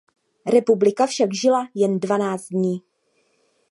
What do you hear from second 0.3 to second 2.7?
Republika však žila jen dvanáct